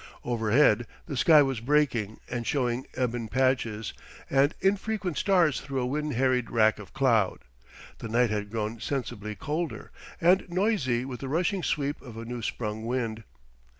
[0.23, 3.93] Overhead the sky was breaking and showing ebon patches
[4.31, 7.41] and infrequent stars through a wind harried wrack of cloud.
[7.99, 12.41] The night had grown sensibly colder, and noisy with the rushing sweep of a new
[12.41, 13.25] sprung wind.